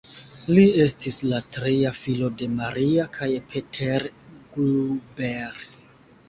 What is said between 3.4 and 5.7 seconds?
Peter Gruber.